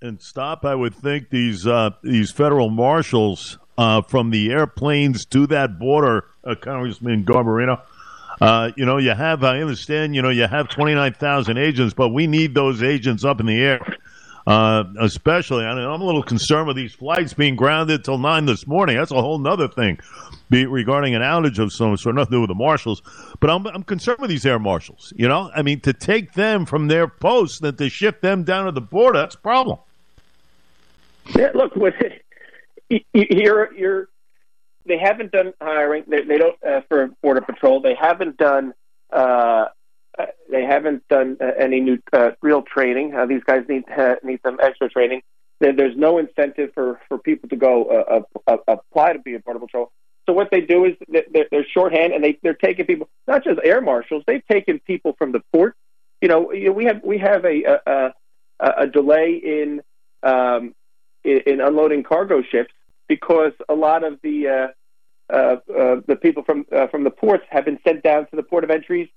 And 0.02 0.22
stop, 0.22 0.66
I 0.66 0.74
would 0.74 0.96
think 0.96 1.30
these 1.30 1.68
uh, 1.68 1.92
these 2.02 2.32
federal 2.32 2.70
marshals 2.70 3.60
uh, 3.78 4.02
from 4.02 4.32
the 4.32 4.52
airplanes 4.52 5.26
to 5.26 5.46
that 5.48 5.78
border, 5.78 6.26
Congressman 6.62 7.24
Garbarino 7.24 7.82
uh, 8.42 8.72
you 8.76 8.86
know, 8.86 8.98
you 8.98 9.12
have, 9.12 9.44
I 9.44 9.62
understand, 9.62 10.16
you 10.16 10.22
know, 10.24 10.30
you 10.30 10.48
have 10.48 10.68
29,000 10.68 11.58
agents, 11.58 11.94
but 11.94 12.10
we 12.10 12.26
need 12.26 12.56
those 12.56 12.82
agents 12.82 13.24
up 13.24 13.40
in 13.40 13.46
the 13.46 13.62
air. 13.62 13.98
Uh, 14.48 14.84
especially, 15.00 15.64
I 15.64 15.70
I'm 15.74 16.02
a 16.02 16.04
little 16.04 16.24
concerned 16.24 16.66
with 16.66 16.76
these 16.76 16.96
flights 16.96 17.36
being 17.36 17.56
grounded 17.56 18.04
till 18.04 18.18
9 18.18 18.48
this 18.48 18.66
morning. 18.66 18.98
That's 18.98 19.12
a 19.12 19.22
whole 19.22 19.48
other 19.48 19.68
thing 19.68 20.00
be, 20.50 20.66
regarding 20.66 21.14
an 21.14 21.22
outage 21.22 21.60
of 21.60 21.72
some 21.72 21.96
sort, 21.96 22.16
nothing 22.16 22.32
to 22.32 22.38
do 22.38 22.42
with 22.42 22.48
the 22.48 22.56
marshals. 22.56 23.04
But 23.40 23.52
I'm, 23.52 23.68
I'm 23.68 23.84
concerned 23.84 24.18
with 24.20 24.32
these 24.32 24.48
air 24.48 24.58
marshals. 24.58 25.14
You 25.16 25.28
know, 25.28 25.52
I 25.56 25.62
mean, 25.62 25.80
to 25.82 25.94
take 25.94 26.34
them 26.34 26.66
from 26.66 26.88
their 26.88 27.08
posts 27.08 27.62
and 27.62 27.78
to 27.78 27.90
shift 27.90 28.24
them 28.24 28.44
down 28.44 28.66
to 28.66 28.72
the 28.72 28.82
border, 28.82 29.20
that's 29.20 29.36
a 29.36 29.40
problem. 29.40 29.78
Yeah, 31.36 31.52
look, 31.54 31.76
with, 31.76 31.96
you're, 33.14 33.74
you're, 33.74 34.10
they 34.86 34.98
haven't 34.98 35.32
done 35.32 35.54
hiring. 35.62 36.04
They, 36.08 36.24
they 36.24 36.38
don't 36.38 36.56
uh, 36.64 36.82
for 36.90 37.10
border 37.22 37.42
patrol. 37.42 37.82
They 37.82 37.96
haven't 37.96 38.38
done. 38.38 38.74
Uh, 39.12 39.68
uh 40.18 40.26
they 40.50 40.64
haven't 40.64 41.08
done 41.08 41.38
uh, 41.40 41.52
any 41.58 41.80
new 41.80 42.00
uh, 42.14 42.32
real 42.42 42.64
training. 42.64 43.16
Uh, 43.16 43.26
these 43.26 43.44
guys 43.44 43.64
need 43.70 43.84
uh, 43.90 44.16
need 44.24 44.40
some 44.44 44.60
extra 44.62 44.90
training. 44.90 45.22
There, 45.60 45.74
there's 45.74 45.96
no 45.96 46.18
incentive 46.18 46.72
for, 46.74 47.00
for 47.08 47.20
people 47.20 47.48
to 47.50 47.56
go 47.56 47.86
uh, 47.86 48.22
uh, 48.48 48.58
apply 48.68 49.14
to 49.14 49.20
be 49.20 49.36
a 49.36 49.40
border 49.40 49.60
patrol. 49.60 49.92
So 50.28 50.34
what 50.34 50.50
they 50.52 50.62
do 50.62 50.86
is 50.86 50.96
they're, 51.08 51.46
they're 51.52 51.66
shorthand 51.66 52.14
and 52.14 52.24
they 52.24 52.38
they're 52.42 52.54
taking 52.54 52.86
people, 52.86 53.10
not 53.28 53.44
just 53.44 53.60
air 53.64 53.82
marshals. 53.82 54.24
They've 54.28 54.46
taken 54.48 54.80
people 54.80 55.14
from 55.18 55.32
the 55.32 55.42
port. 55.54 55.76
You 56.22 56.28
know, 56.28 56.52
we 56.74 56.86
have 56.86 57.02
we 57.04 57.18
have 57.20 57.46
a 57.46 57.64
a, 57.64 58.14
a, 58.60 58.74
a 58.78 58.88
delay 58.88 59.34
in 59.34 59.82
um, 60.24 60.74
in, 61.24 61.42
in 61.46 61.62
unloading 61.62 62.04
cargo 62.04 62.42
ships 62.42 62.74
because 63.08 63.54
a 63.70 63.74
lot 63.74 64.04
of 64.04 64.20
the 64.24 64.48
uh, 64.48 64.68
uh, 65.32 65.58
uh, 65.74 65.96
the 66.08 66.18
people 66.22 66.44
from 66.44 66.66
uh, 66.76 66.88
from 66.88 67.04
the 67.04 67.10
ports 67.10 67.44
have 67.50 67.66
been 67.66 67.80
sent 67.88 68.04
down 68.04 68.28
to 68.28 68.36
the 68.36 68.44
port 68.44 68.64
of 68.64 68.70
entries 68.70 69.08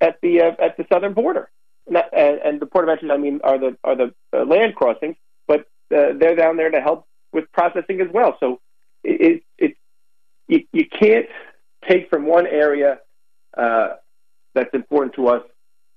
at 0.00 0.20
the 0.22 0.40
uh, 0.40 0.52
at 0.62 0.76
the 0.76 0.86
southern 0.92 1.14
border, 1.14 1.50
and, 1.86 2.38
and, 2.44 2.60
the 2.60 2.66
port 2.66 2.84
of 2.84 2.90
entries 2.90 3.10
I 3.12 3.16
mean 3.16 3.40
are 3.42 3.58
the 3.58 3.76
are 3.82 3.96
the 3.96 4.14
uh, 4.32 4.44
land 4.44 4.76
crossings, 4.76 5.16
but 5.48 5.62
uh, 5.94 6.14
they're 6.16 6.36
down 6.36 6.56
there 6.56 6.70
to 6.70 6.80
help 6.80 7.06
with 7.32 7.50
processing 7.52 8.00
as 8.00 8.08
well. 8.12 8.36
So 8.38 8.60
it 9.02 9.42
it 9.58 9.76
you, 10.46 10.64
you 10.72 10.86
can't 10.88 11.26
take 11.88 12.08
from 12.08 12.26
one 12.26 12.46
area 12.46 13.00
that's 13.56 14.72
important 14.72 15.14
to 15.16 15.26
us 15.26 15.42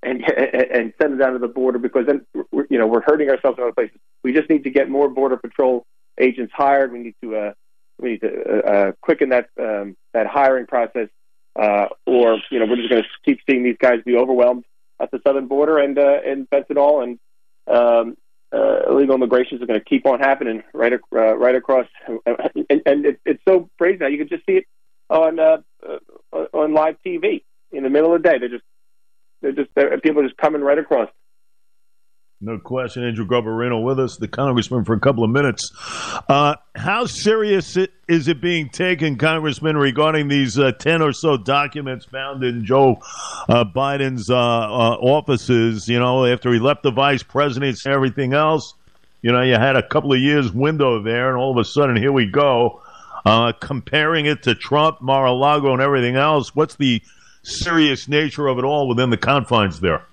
and 0.01 0.24
and 0.38 0.94
send 1.00 1.13
them 1.13 1.17
down 1.20 1.34
to 1.34 1.39
the 1.39 1.48
border 1.48 1.79
because 1.79 2.06
then 2.08 2.25
you 2.70 2.77
know 2.77 2.88
we're 2.88 3.03
hurting 3.06 3.29
ourselves 3.29 3.58
in 3.58 3.63
other 3.63 3.74
places. 3.74 4.00
We 4.27 4.34
just 4.34 4.50
need 4.50 4.65
to 4.65 4.69
get 4.69 4.89
more 4.89 5.07
border 5.07 5.38
patrol 5.38 5.86
agents 6.19 6.51
hired. 6.53 6.91
We 6.91 7.00
need 7.00 7.15
to 7.24 7.36
uh, 7.38 7.51
we 7.98 8.10
need 8.12 8.22
to 8.22 8.43
uh, 8.43 8.72
uh, 8.72 8.91
quicken 9.01 9.29
that 9.29 9.48
um, 9.57 9.96
that 10.13 10.27
hiring 10.27 10.67
process, 10.67 11.07
uh, 11.57 11.88
or 12.05 12.38
you 12.51 12.60
know 12.60 12.65
we're 12.65 12.75
just 12.75 12.89
going 12.89 13.03
to 13.03 13.10
keep 13.24 13.39
seeing 13.50 13.63
these 13.63 13.77
guys 13.79 14.01
be 14.05 14.17
overwhelmed 14.17 14.65
at 15.00 15.12
the 15.12 15.22
southern 15.25 15.48
border 15.48 15.77
and 15.77 15.98
uh, 15.98 16.17
and 16.25 16.50
fentanyl 16.50 17.03
and 17.03 17.19
um, 17.74 18.17
uh, 18.51 18.91
illegal 18.91 19.15
immigration 19.15 19.60
is 19.62 19.65
going 19.65 19.79
to 19.79 19.86
keep 19.86 20.05
on 20.05 20.19
happening 20.19 20.62
right 20.74 20.91
uh, 20.93 21.38
right 21.38 21.55
across. 21.55 21.88
And, 22.05 22.81
and 22.86 23.05
it, 23.05 23.22
it's 23.25 23.41
so 23.48 23.69
crazy 23.77 24.00
now. 24.00 24.07
You 24.07 24.17
can 24.17 24.27
just 24.27 24.46
see 24.46 24.57
it 24.57 24.65
on 25.10 25.39
uh, 25.39 25.60
uh, 25.88 26.38
on 26.51 26.74
live 26.74 26.98
TV 27.05 27.43
in 27.72 27.84
the 27.84 27.89
middle 27.89 28.13
of 28.13 28.22
the 28.22 28.29
day. 28.29 28.39
They're 28.39 28.50
just 28.50 28.65
they're 29.41 29.53
just 29.53 29.69
they're, 29.74 29.98
people 30.01 30.22
are 30.22 30.27
just 30.27 30.38
coming 30.38 30.62
right 30.62 30.77
across. 30.77 31.10
No 32.39 32.60
question. 32.60 33.03
Andrew 33.03 33.25
Garbarino 33.25 33.82
with 33.82 34.00
us, 34.00 34.17
the 34.17 34.27
congressman, 34.27 34.86
for 34.86 34.94
a 34.94 35.00
couple 35.00 35.24
of 35.24 35.32
minutes. 35.32 35.72
Uh, 36.29 36.53
how 36.75 37.08
serious 37.08 37.75
it, 37.75 37.91
is 38.08 38.27
it 38.27 38.41
being 38.41 38.70
taken, 38.70 39.17
Congressman, 39.17 39.75
regarding 39.75 40.27
these 40.27 40.60
uh, 40.60 40.72
10 40.72 41.01
or 41.01 41.13
so 41.13 41.36
documents 41.36 42.06
found 42.06 42.44
in 42.44 42.63
Joe 42.63 43.00
uh, 43.50 43.65
Biden's 43.65 44.29
uh, 44.29 44.36
uh, 44.36 44.98
offices? 45.00 45.88
You 45.88 45.98
know, 45.98 46.25
after 46.25 46.53
he 46.53 46.60
left 46.60 46.84
the 46.84 46.91
vice 46.91 47.24
presidency 47.24 47.89
and 47.89 47.96
everything 47.96 48.34
else, 48.34 48.75
you 49.24 49.32
know, 49.32 49.41
you 49.41 49.56
had 49.56 49.75
a 49.75 49.82
couple 49.82 50.13
of 50.13 50.20
years 50.20 50.51
window 50.51 51.01
there, 51.01 51.29
and 51.29 51.38
all 51.39 51.50
of 51.50 51.58
a 51.58 51.65
sudden, 51.65 51.96
here 51.96 52.12
we 52.12 52.27
go. 52.27 52.84
Uh, 53.25 53.51
comparing 53.51 54.27
it 54.27 54.44
to 54.44 54.53
Trump, 54.53 55.01
Mar-a-Lago, 55.01 55.74
and 55.74 55.82
everything 55.82 56.15
else, 56.15 56.56
what's 56.56 56.75
the 56.75 57.01
serious 57.41 58.08
nature 58.08 58.48
of 58.48 58.60
it 58.60 58.63
all 58.63 58.88
within 58.88 59.10
the 59.10 59.17
confines 59.17 59.79
there? 59.79 60.06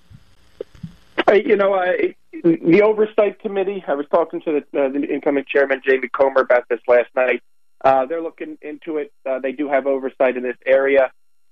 You 1.43 1.57
know, 1.57 1.75
I, 1.75 2.15
the 2.33 2.83
oversight 2.83 3.41
committee. 3.41 3.83
I 3.87 3.95
was 3.95 4.07
talking 4.11 4.41
to 4.43 4.63
the, 4.73 4.81
uh, 4.81 4.89
the 4.89 5.03
incoming 5.13 5.45
chairman 5.49 5.83
Jamie 5.87 6.09
Comer 6.09 6.43
about 6.43 6.69
this 6.69 6.81
last 6.87 7.09
night. 7.17 7.43
Uh, 7.85 8.07
they're 8.07 8.23
looking 8.23 8.59
into 8.63 8.99
it. 8.99 9.13
Uh, 9.27 9.39
they 9.39 9.53
do 9.53 9.69
have 9.69 9.87
oversight 9.87 10.37
in 10.37 10.43
this 10.43 10.57
area. 10.67 11.11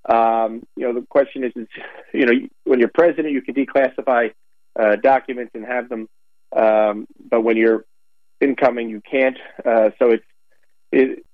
Um, 0.08 0.66
you 0.76 0.86
know, 0.86 0.94
the 0.98 1.06
question 1.06 1.44
is, 1.44 1.52
is, 1.54 1.68
you 2.12 2.26
know, 2.26 2.32
when 2.64 2.78
you're 2.78 2.88
president, 2.88 3.32
you 3.32 3.42
can 3.42 3.54
declassify 3.54 4.32
uh, 4.78 4.96
documents 4.96 5.52
and 5.54 5.64
have 5.64 5.88
them, 5.88 6.08
um, 6.56 7.06
but 7.30 7.42
when 7.42 7.56
you're 7.56 7.84
incoming, 8.40 8.88
you 8.88 9.00
can't. 9.00 9.36
Uh, 9.64 9.90
so 9.98 10.10
it's 10.10 10.24
it, 10.90 11.24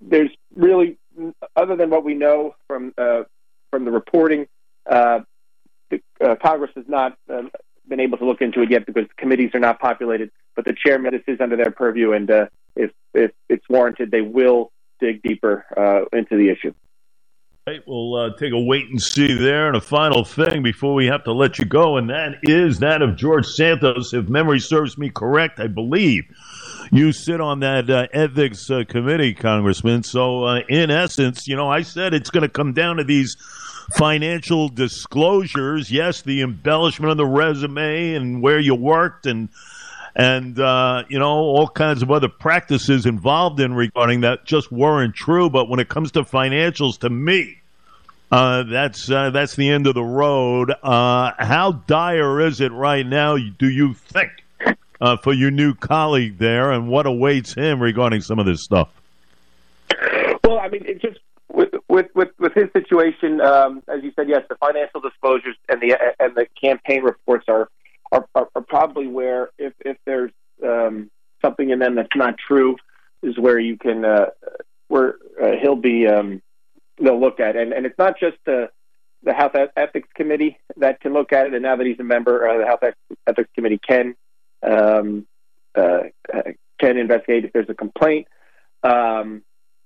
there's 0.00 0.30
really, 0.54 0.98
other 1.56 1.76
than 1.76 1.90
what 1.90 2.04
we 2.04 2.14
know 2.14 2.54
from 2.68 2.92
uh, 2.98 3.22
from 3.70 3.84
the 3.84 3.90
reporting, 3.90 4.46
uh, 4.88 5.20
uh, 5.92 6.36
Congress 6.42 6.70
has 6.76 6.84
not 6.88 7.16
um, 7.28 7.50
able 8.02 8.18
to 8.18 8.24
look 8.24 8.40
into 8.40 8.62
it 8.62 8.70
yet 8.70 8.86
because 8.86 9.06
committees 9.16 9.50
are 9.54 9.60
not 9.60 9.80
populated. 9.80 10.30
But 10.54 10.64
the 10.64 10.74
chairman, 10.74 11.12
this 11.12 11.22
is 11.26 11.40
under 11.40 11.56
their 11.56 11.70
purview, 11.70 12.12
and 12.12 12.30
uh, 12.30 12.46
if 12.76 12.90
if 13.14 13.32
it's 13.48 13.68
warranted, 13.68 14.10
they 14.10 14.20
will 14.20 14.70
dig 15.00 15.22
deeper 15.22 15.64
uh, 15.76 16.16
into 16.16 16.36
the 16.36 16.50
issue. 16.50 16.74
Right, 17.64 17.80
we'll 17.86 18.14
uh, 18.16 18.30
take 18.36 18.52
a 18.52 18.58
wait 18.58 18.88
and 18.88 19.00
see 19.00 19.34
there. 19.34 19.68
And 19.68 19.76
a 19.76 19.80
final 19.80 20.24
thing 20.24 20.64
before 20.64 20.94
we 20.94 21.06
have 21.06 21.22
to 21.24 21.32
let 21.32 21.60
you 21.60 21.64
go, 21.64 21.96
and 21.96 22.10
that 22.10 22.38
is 22.42 22.80
that 22.80 23.02
of 23.02 23.16
George 23.16 23.46
Santos. 23.46 24.12
If 24.12 24.28
memory 24.28 24.58
serves 24.58 24.98
me 24.98 25.10
correct, 25.10 25.60
I 25.60 25.68
believe 25.68 26.24
you 26.90 27.12
sit 27.12 27.40
on 27.40 27.60
that 27.60 27.88
uh, 27.88 28.08
ethics 28.12 28.68
uh, 28.68 28.82
committee, 28.88 29.32
Congressman. 29.32 30.02
So, 30.02 30.42
uh, 30.42 30.60
in 30.68 30.90
essence, 30.90 31.46
you 31.46 31.54
know, 31.54 31.68
I 31.68 31.82
said 31.82 32.14
it's 32.14 32.30
going 32.30 32.42
to 32.42 32.48
come 32.48 32.72
down 32.72 32.96
to 32.96 33.04
these 33.04 33.36
financial 33.92 34.68
disclosures. 34.68 35.90
Yes, 35.90 36.22
the 36.22 36.42
embellishment 36.42 37.10
of 37.10 37.16
the 37.16 37.26
resume 37.26 38.14
and 38.14 38.42
where 38.42 38.58
you 38.58 38.74
worked 38.74 39.26
and 39.26 39.48
and 40.14 40.58
uh, 40.58 41.04
you 41.08 41.18
know 41.18 41.30
all 41.30 41.68
kinds 41.68 42.02
of 42.02 42.10
other 42.10 42.28
practices 42.28 43.06
involved 43.06 43.60
in 43.60 43.74
regarding 43.74 44.20
that 44.22 44.44
just 44.44 44.70
weren't 44.70 45.14
true. 45.14 45.48
But 45.48 45.68
when 45.68 45.80
it 45.80 45.88
comes 45.88 46.12
to 46.12 46.22
financials, 46.22 46.98
to 46.98 47.10
me, 47.10 47.58
uh, 48.30 48.64
that's 48.64 49.10
uh, 49.10 49.30
that's 49.30 49.56
the 49.56 49.70
end 49.70 49.86
of 49.86 49.94
the 49.94 50.02
road. 50.02 50.72
Uh, 50.82 51.32
how 51.38 51.72
dire 51.72 52.40
is 52.40 52.60
it 52.60 52.72
right 52.72 53.06
now? 53.06 53.36
Do 53.36 53.68
you 53.68 53.94
think 53.94 54.30
uh, 55.00 55.16
for 55.16 55.32
your 55.32 55.50
new 55.50 55.74
colleague 55.74 56.38
there, 56.38 56.72
and 56.72 56.88
what 56.88 57.06
awaits 57.06 57.54
him 57.54 57.80
regarding 57.80 58.20
some 58.20 58.38
of 58.38 58.46
this 58.46 58.62
stuff? 58.62 58.88
Well, 60.44 60.58
I 60.58 60.68
mean, 60.68 60.84
it 60.84 61.00
just 61.00 61.18
with 61.92 62.06
with 62.14 62.30
with 62.38 62.54
his 62.54 62.68
situation, 62.72 63.42
um, 63.42 63.82
as 63.86 64.02
you 64.02 64.12
said, 64.16 64.26
yes, 64.26 64.42
the 64.48 64.56
financial 64.56 65.02
disclosures 65.02 65.56
and 65.68 65.78
the 65.82 65.94
and 66.18 66.34
the 66.34 66.46
campaign 66.58 67.02
reports 67.02 67.44
are 67.48 67.68
are, 68.10 68.26
are, 68.34 68.48
are 68.54 68.62
probably 68.62 69.06
where 69.06 69.50
if 69.58 69.74
if 69.84 69.98
there's 70.06 70.32
um, 70.64 71.10
something 71.42 71.68
in 71.68 71.78
them 71.80 71.94
that's 71.94 72.16
not 72.16 72.36
true, 72.38 72.76
is 73.22 73.38
where 73.38 73.58
you 73.58 73.76
can 73.76 74.06
uh, 74.06 74.30
where 74.88 75.16
uh, 75.40 75.52
he'll 75.60 75.76
be 75.76 76.06
um, 76.06 76.40
they'll 76.98 77.20
look 77.20 77.40
at 77.40 77.56
and 77.56 77.74
and 77.74 77.84
it's 77.84 77.98
not 77.98 78.18
just 78.18 78.38
the 78.46 78.70
the 79.22 79.34
House 79.34 79.54
Ethics 79.76 80.08
Committee 80.14 80.58
that 80.78 80.98
can 80.98 81.12
look 81.12 81.30
at 81.34 81.46
it, 81.46 81.52
and 81.52 81.62
now 81.62 81.76
that 81.76 81.86
he's 81.86 82.00
a 82.00 82.04
member, 82.04 82.48
uh, 82.48 82.56
the 82.56 82.66
House 82.66 82.94
Ethics 83.26 83.50
Committee 83.54 83.78
can 83.86 84.14
um, 84.62 85.26
uh, 85.74 86.04
can 86.80 86.96
investigate 86.96 87.44
if 87.44 87.52
there's 87.52 87.68
a 87.68 87.74
complaint. 87.74 88.28
Um, 88.82 89.42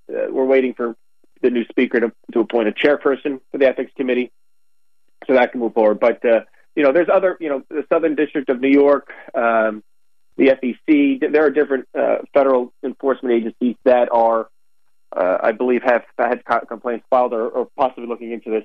uh, 0.08 0.30
we're 0.30 0.44
waiting 0.44 0.72
for 0.72 0.94
the 1.43 1.50
new 1.50 1.64
speaker 1.66 2.00
to, 2.00 2.12
to 2.33 2.40
appoint 2.40 2.69
a 2.69 2.73
chairperson 2.73 3.40
for 3.50 3.59
the 3.59 3.66
ethics 3.66 3.93
committee, 3.97 4.33
so 5.26 5.35
that 5.35 5.52
can 5.52 5.61
move 5.61 5.75
forward. 5.75 6.00
But 6.00 6.25
uh, 6.25 6.40
you 6.76 6.83
know, 6.83 6.93
there's 6.93 7.09
other, 7.12 7.37
you 7.40 7.49
know, 7.49 7.62
the 7.71 7.85
Southern 7.90 8.14
District 8.14 8.49
of 8.50 8.61
New 8.61 8.71
York, 8.71 9.11
um, 9.35 9.83
the 10.37 10.49
FEC. 10.49 11.33
There 11.33 11.45
are 11.45 11.50
different 11.50 11.88
uh, 11.99 12.19
federal 12.35 12.73
enforcement 12.85 13.35
agencies 13.35 13.76
that 13.85 14.11
are, 14.12 14.49
uh, 15.16 15.38
I 15.43 15.52
believe, 15.52 15.83
have 15.83 16.05
had 16.19 16.43
complaints 16.69 17.07
filed 17.09 17.33
or, 17.33 17.49
or, 17.49 17.69
possibly 17.76 18.07
looking 18.07 18.33
into 18.33 18.50
this. 18.50 18.64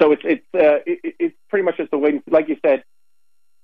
So 0.00 0.12
it's 0.12 0.22
it's 0.24 0.46
uh, 0.54 0.80
it, 0.86 1.14
it's 1.18 1.36
pretty 1.50 1.64
much 1.64 1.76
just 1.76 1.90
the 1.90 1.98
way, 1.98 2.22
like 2.30 2.48
you 2.48 2.56
said, 2.64 2.82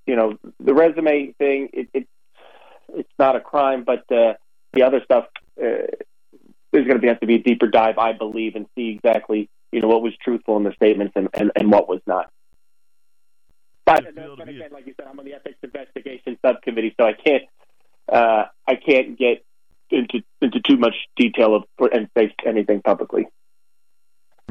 you 0.06 0.14
know, 0.14 0.36
the 0.60 0.74
resume 0.74 1.32
thing. 1.38 1.70
It, 1.72 1.88
it 1.94 2.06
it's 2.94 3.12
not 3.18 3.34
a 3.34 3.40
crime, 3.40 3.84
but 3.84 4.00
uh, 4.12 4.34
the 4.74 4.82
other 4.82 5.00
stuff 5.04 5.26
uh, 5.62 5.86
there's 6.72 6.86
going 6.86 7.00
to 7.00 7.06
have 7.08 7.20
to 7.20 7.26
be 7.26 7.36
a 7.36 7.42
deeper 7.42 7.66
dive, 7.66 7.98
I 7.98 8.12
believe, 8.12 8.54
and 8.54 8.66
see 8.74 8.88
exactly 8.88 9.48
you 9.72 9.80
know 9.80 9.88
what 9.88 10.02
was 10.02 10.12
truthful 10.22 10.56
in 10.56 10.64
the 10.64 10.72
statements 10.72 11.12
and, 11.16 11.28
and, 11.34 11.52
and 11.54 11.70
what 11.70 11.88
was 11.88 12.00
not. 12.06 12.30
But, 13.84 14.04
but 14.14 14.48
again, 14.48 14.70
like 14.70 14.86
you 14.86 14.94
said, 14.98 15.06
I'm 15.10 15.18
on 15.18 15.24
the 15.24 15.34
ethics 15.34 15.58
investigation 15.62 16.38
subcommittee, 16.44 16.94
so 17.00 17.06
I 17.06 17.12
can't 17.12 17.44
uh, 18.10 18.44
I 18.66 18.74
can't 18.74 19.18
get 19.18 19.44
into 19.90 20.20
into 20.42 20.60
too 20.60 20.76
much 20.76 20.94
detail 21.16 21.54
of 21.54 21.90
and 21.92 22.08
say 22.16 22.34
anything 22.46 22.82
publicly. 22.82 23.26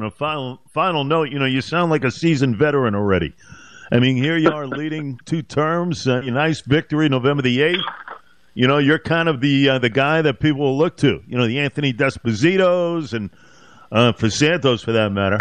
a 0.00 0.10
final 0.10 0.60
final 0.72 1.04
note, 1.04 1.30
you 1.30 1.38
know, 1.38 1.46
you 1.46 1.60
sound 1.60 1.90
like 1.90 2.04
a 2.04 2.10
seasoned 2.10 2.56
veteran 2.56 2.94
already. 2.94 3.34
I 3.90 4.00
mean, 4.00 4.16
here 4.16 4.36
you 4.36 4.50
are 4.50 4.66
leading 4.66 5.18
two 5.24 5.42
terms, 5.42 6.06
uh, 6.06 6.16
a 6.16 6.30
nice 6.30 6.60
victory 6.60 7.08
November 7.08 7.42
the 7.42 7.62
eighth 7.62 7.84
you 8.58 8.66
know, 8.66 8.78
you're 8.78 8.98
kind 8.98 9.28
of 9.28 9.40
the 9.40 9.68
uh, 9.68 9.78
the 9.78 9.88
guy 9.88 10.20
that 10.20 10.40
people 10.40 10.62
will 10.62 10.76
look 10.76 10.96
to. 10.96 11.22
You 11.28 11.38
know, 11.38 11.46
the 11.46 11.60
Anthony 11.60 11.92
D'Espositos 11.92 13.12
and 13.12 13.30
uh, 13.92 14.10
for 14.10 14.28
Santos, 14.30 14.82
for 14.82 14.90
that 14.90 15.12
matter. 15.12 15.38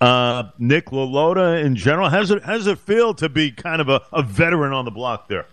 Uh, 0.00 0.44
Nick 0.56 0.86
LaLota 0.90 1.64
in 1.64 1.74
general. 1.74 2.08
How's 2.08 2.30
it 2.30 2.44
how's 2.44 2.68
it 2.68 2.78
feel 2.78 3.12
to 3.14 3.28
be 3.28 3.50
kind 3.50 3.80
of 3.80 3.88
a, 3.88 4.02
a 4.12 4.22
veteran 4.22 4.72
on 4.72 4.84
the 4.84 4.92
block 4.92 5.26
there? 5.26 5.46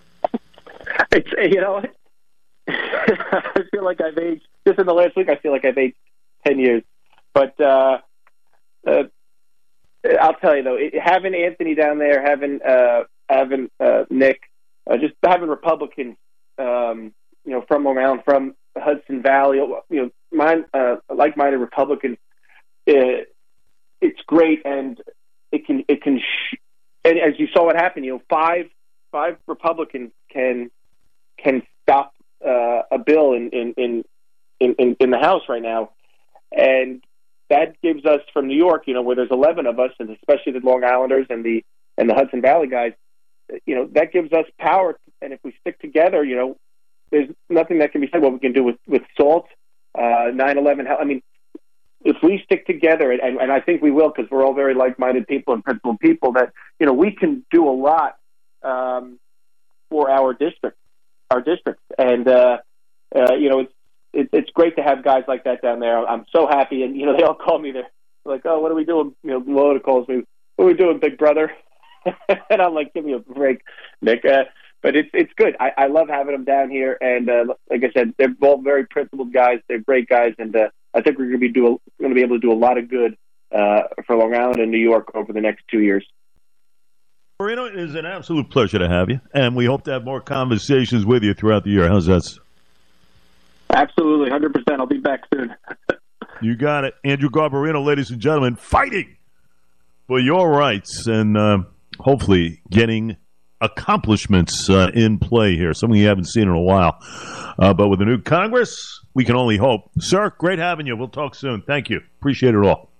It's 1.11 1.31
you 1.55 1.59
know, 1.59 1.81
I 2.67 3.63
feel 3.71 3.83
like 3.83 3.99
I've 3.99 4.19
aged 4.19 4.45
just 4.67 4.77
in 4.77 4.85
the 4.85 4.93
last 4.93 5.15
week. 5.15 5.27
I 5.27 5.37
feel 5.37 5.51
like 5.51 5.65
I've 5.65 5.77
aged 5.79 5.97
ten 6.45 6.59
years, 6.59 6.83
but 7.33 7.59
uh, 7.59 7.97
uh, 8.85 9.03
I'll 10.21 10.35
tell 10.35 10.55
you 10.55 10.61
though, 10.61 10.77
having 11.03 11.33
Anthony 11.33 11.73
down 11.73 11.97
there, 11.97 12.21
having 12.21 12.59
uh, 12.61 13.05
having 13.27 13.71
uh, 13.79 14.03
Nick, 14.11 14.41
uh, 14.85 14.97
just 14.97 15.15
having 15.23 15.49
Republicans 15.49 16.15
um, 16.57 17.13
you 17.45 17.51
know, 17.51 17.63
from 17.67 17.87
around 17.87 18.23
from 18.23 18.55
Hudson 18.77 19.21
Valley, 19.21 19.57
you 19.89 20.01
know, 20.01 20.09
mine, 20.31 20.65
uh, 20.73 20.97
like-minded 21.13 21.57
Republicans, 21.57 22.17
it, 22.85 23.33
it's 24.01 24.19
great, 24.27 24.61
and 24.65 25.01
it 25.51 25.65
can 25.65 25.83
it 25.87 26.01
can, 26.01 26.19
sh- 26.19 26.57
and 27.03 27.17
as 27.17 27.39
you 27.39 27.47
saw 27.53 27.65
what 27.65 27.75
happened, 27.75 28.05
you 28.05 28.13
know, 28.13 28.21
five 28.29 28.65
five 29.11 29.37
Republicans 29.47 30.11
can 30.31 30.69
can 31.37 31.63
stop 31.83 32.13
uh, 32.45 32.81
a 32.91 32.97
bill 32.97 33.33
in 33.33 33.49
in, 33.49 33.73
in 33.77 34.03
in 34.59 34.95
in 34.99 35.09
the 35.09 35.17
House 35.17 35.43
right 35.49 35.61
now, 35.61 35.91
and 36.51 37.03
that 37.49 37.79
gives 37.81 38.05
us 38.05 38.21
from 38.33 38.47
New 38.47 38.57
York, 38.57 38.83
you 38.87 38.93
know, 38.93 39.01
where 39.01 39.15
there's 39.15 39.31
11 39.31 39.67
of 39.67 39.79
us, 39.79 39.91
and 39.99 40.09
especially 40.09 40.51
the 40.53 40.59
Long 40.59 40.83
Islanders 40.83 41.27
and 41.29 41.45
the 41.45 41.63
and 41.97 42.09
the 42.09 42.13
Hudson 42.13 42.41
Valley 42.41 42.67
guys, 42.67 42.93
you 43.65 43.75
know, 43.75 43.89
that 43.93 44.11
gives 44.11 44.31
us 44.33 44.45
power. 44.59 44.99
And 45.21 45.33
if 45.33 45.39
we 45.43 45.55
stick 45.61 45.79
together, 45.79 46.23
you 46.23 46.35
know, 46.35 46.57
there's 47.11 47.29
nothing 47.49 47.79
that 47.79 47.91
can 47.91 48.01
be 48.01 48.09
said 48.11 48.21
what 48.21 48.33
we 48.33 48.39
can 48.39 48.53
do 48.53 48.63
with 48.63 48.77
with 48.87 49.01
SALT, 49.19 49.47
uh, 49.95 50.31
9/11. 50.33 50.87
I 50.87 51.03
mean, 51.03 51.21
if 52.03 52.17
we 52.21 52.41
stick 52.43 52.65
together, 52.65 53.11
and, 53.11 53.37
and 53.37 53.51
I 53.51 53.59
think 53.59 53.81
we 53.81 53.91
will, 53.91 54.11
because 54.15 54.29
we're 54.29 54.45
all 54.45 54.53
very 54.53 54.73
like-minded 54.73 55.27
people 55.27 55.53
and 55.53 55.63
principled 55.63 55.99
people, 55.99 56.33
that 56.33 56.53
you 56.79 56.85
know 56.85 56.93
we 56.93 57.11
can 57.11 57.45
do 57.51 57.67
a 57.67 57.71
lot 57.71 58.17
um, 58.63 59.19
for 59.89 60.09
our 60.09 60.33
district, 60.33 60.77
our 61.31 61.41
district, 61.41 61.81
and 61.97 62.27
uh, 62.27 62.57
uh, 63.15 63.35
you 63.35 63.49
know 63.49 63.59
it's 63.59 63.73
it, 64.13 64.29
it's 64.33 64.49
great 64.51 64.75
to 64.75 64.83
have 64.83 65.03
guys 65.03 65.23
like 65.27 65.43
that 65.45 65.61
down 65.61 65.79
there. 65.79 66.07
I'm 66.07 66.25
so 66.35 66.47
happy, 66.47 66.83
and 66.83 66.95
you 66.95 67.05
know 67.05 67.15
they 67.15 67.23
all 67.23 67.35
call 67.35 67.59
me. 67.59 67.71
They're 67.71 67.89
like, 68.25 68.41
"Oh, 68.45 68.59
what 68.59 68.71
are 68.71 68.75
we 68.75 68.85
doing?" 68.85 69.15
You 69.23 69.31
know, 69.31 69.43
Loda 69.45 69.79
calls 69.79 70.07
me, 70.07 70.23
"What 70.55 70.65
are 70.65 70.67
we 70.67 70.73
doing, 70.73 70.99
Big 70.99 71.17
Brother?" 71.17 71.51
and 72.49 72.61
I'm 72.61 72.73
like, 72.73 72.93
"Give 72.93 73.05
me 73.05 73.13
a 73.13 73.19
break, 73.19 73.61
Nick." 74.01 74.25
Uh, 74.25 74.45
but 74.81 74.95
it's 74.95 75.09
it's 75.13 75.31
good. 75.35 75.55
I, 75.59 75.71
I 75.77 75.87
love 75.87 76.07
having 76.09 76.33
them 76.33 76.43
down 76.43 76.69
here, 76.69 76.97
and 76.99 77.29
uh, 77.29 77.45
like 77.69 77.83
I 77.83 77.91
said, 77.93 78.13
they're 78.17 78.29
both 78.29 78.63
very 78.63 78.85
principled 78.85 79.33
guys. 79.33 79.59
They're 79.67 79.79
great 79.79 80.07
guys, 80.07 80.33
and 80.37 80.55
uh, 80.55 80.69
I 80.93 81.01
think 81.01 81.17
we're 81.17 81.25
going 81.25 81.39
to 81.39 81.47
be 81.47 81.51
do 81.51 81.79
going 81.99 82.11
to 82.11 82.15
be 82.15 82.21
able 82.21 82.35
to 82.35 82.41
do 82.41 82.51
a 82.51 82.55
lot 82.55 82.77
of 82.77 82.89
good 82.89 83.17
uh, 83.51 83.81
for 84.05 84.15
Long 84.15 84.33
Island 84.33 84.59
and 84.59 84.71
New 84.71 84.77
York 84.77 85.11
over 85.15 85.33
the 85.33 85.41
next 85.41 85.63
two 85.69 85.79
years. 85.79 86.05
Marino, 87.39 87.65
it 87.65 87.75
is 87.75 87.93
an 87.93 88.05
absolute 88.05 88.49
pleasure 88.49 88.79
to 88.79 88.87
have 88.87 89.09
you, 89.09 89.19
and 89.33 89.55
we 89.55 89.65
hope 89.65 89.83
to 89.83 89.91
have 89.91 90.03
more 90.03 90.21
conversations 90.21 91.05
with 91.05 91.23
you 91.23 91.33
throughout 91.33 91.63
the 91.63 91.69
year. 91.69 91.87
How's 91.87 92.05
that? 92.07 92.23
Absolutely, 93.69 94.29
hundred 94.29 94.53
percent. 94.53 94.79
I'll 94.79 94.87
be 94.87 94.99
back 94.99 95.21
soon. 95.33 95.53
you 96.41 96.55
got 96.55 96.83
it, 96.83 96.95
Andrew 97.03 97.29
Garbarino, 97.29 97.85
ladies 97.85 98.09
and 98.09 98.19
gentlemen, 98.19 98.55
fighting 98.55 99.17
for 100.07 100.19
your 100.19 100.49
rights 100.49 101.05
and 101.05 101.37
uh, 101.37 101.59
hopefully 101.99 102.61
getting 102.71 103.17
accomplishments 103.61 104.69
uh, 104.69 104.91
in 104.93 105.17
play 105.19 105.55
here, 105.55 105.73
something 105.73 105.99
you 105.99 106.07
haven't 106.07 106.25
seen 106.25 106.43
in 106.43 106.49
a 106.49 106.61
while. 106.61 106.97
Uh, 107.59 107.73
but 107.73 107.87
with 107.87 107.99
the 107.99 108.05
new 108.05 108.21
Congress, 108.21 109.01
we 109.13 109.25
can 109.25 109.35
only 109.35 109.57
hope. 109.57 109.89
Sir, 109.99 110.31
great 110.37 110.59
having 110.59 110.85
you. 110.87 110.95
We'll 110.95 111.07
talk 111.07 111.35
soon. 111.35 111.61
Thank 111.61 111.89
you. 111.89 112.01
Appreciate 112.19 112.53
it 112.53 112.63
all. 112.63 112.91